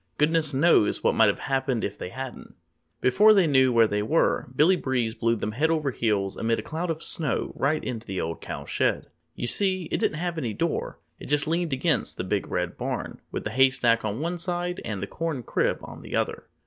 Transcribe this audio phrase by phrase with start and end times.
[0.17, 2.55] Goodness knows what might have happened if they hadn't.
[3.01, 6.63] Before they knew where they were Billy Breeze blew them head over heels amid a
[6.63, 9.11] cloud of snow right into the Old Cow Shed.
[9.35, 13.21] You see, it didn't have any door it just leaned against the Big Red Barn,
[13.31, 16.47] with the Hay Stack on one side and the Corn Crib on the other.